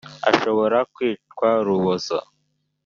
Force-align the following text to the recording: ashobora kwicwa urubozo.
ashobora 0.29 0.77
kwicwa 0.93 1.49
urubozo. 1.61 2.17